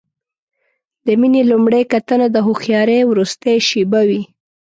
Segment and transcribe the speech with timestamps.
[1.05, 4.21] د مینې لومړۍ کتنه د هوښیارۍ وروستۍ شېبه وي.